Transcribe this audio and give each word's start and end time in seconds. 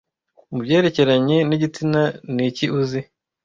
Mubyerekeranye 0.51 1.37
nigitsina 1.47 2.01
niki 2.35 2.65
uzi 2.79 2.99